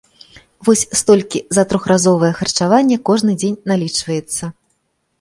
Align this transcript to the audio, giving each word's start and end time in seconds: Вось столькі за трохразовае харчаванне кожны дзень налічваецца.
Вось 0.67 0.81
столькі 1.01 1.41
за 1.59 1.65
трохразовае 1.75 2.33
харчаванне 2.41 3.01
кожны 3.13 3.31
дзень 3.41 3.63
налічваецца. 3.73 4.55